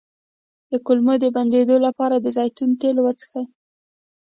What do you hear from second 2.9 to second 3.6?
وڅښئ